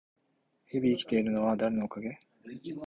[0.65, 2.19] 日々生きられているのは誰のおかげ？